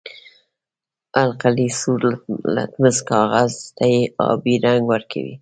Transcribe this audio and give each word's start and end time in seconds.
القلي 1.21 1.67
سور 1.81 2.03
لتمس 2.55 2.97
کاغذ 3.09 3.51
ته 3.77 3.89
آبي 4.31 4.55
رنګ 4.65 4.81
ورکوي. 4.91 5.35